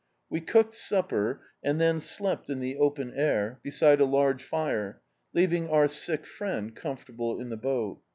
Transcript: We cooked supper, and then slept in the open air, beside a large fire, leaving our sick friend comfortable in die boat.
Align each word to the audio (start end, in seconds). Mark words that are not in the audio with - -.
We 0.31 0.41
cooked 0.41 0.73
supper, 0.73 1.41
and 1.61 1.79
then 1.79 1.99
slept 1.99 2.49
in 2.49 2.59
the 2.59 2.75
open 2.75 3.13
air, 3.13 3.59
beside 3.61 4.01
a 4.01 4.05
large 4.05 4.43
fire, 4.43 4.99
leaving 5.31 5.69
our 5.69 5.87
sick 5.87 6.25
friend 6.25 6.75
comfortable 6.75 7.39
in 7.39 7.49
die 7.49 7.57
boat. 7.57 8.01